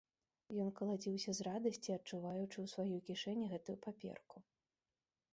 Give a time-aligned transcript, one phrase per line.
[0.61, 4.37] Ён калаціўся з радасці, адчуваючы ў сваёй кішэні гэтую паперку.